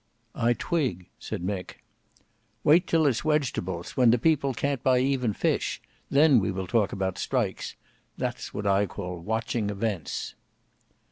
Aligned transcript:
"I 0.33 0.53
twig," 0.53 1.09
said 1.19 1.43
Mick. 1.43 1.83
"Wait 2.63 2.87
till 2.87 3.05
it's 3.05 3.23
wegetables; 3.23 3.91
when 3.95 4.09
the 4.09 4.17
people 4.17 4.51
can't 4.51 4.81
buy 4.81 4.97
even 4.97 5.31
fish. 5.31 5.79
Then 6.09 6.39
we 6.39 6.49
will 6.49 6.65
talk 6.65 6.91
about 6.91 7.19
strikes. 7.19 7.75
That's 8.17 8.51
what 8.51 8.65
I 8.65 8.87
call 8.87 9.19
watching 9.19 9.69
events." 9.69 10.33